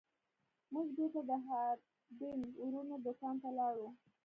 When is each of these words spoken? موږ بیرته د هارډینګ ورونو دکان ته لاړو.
موږ 0.73 0.87
بیرته 0.97 1.21
د 1.29 1.31
هارډینګ 1.45 2.41
ورونو 2.61 2.95
دکان 3.07 3.35
ته 3.43 3.49
لاړو. 3.57 3.87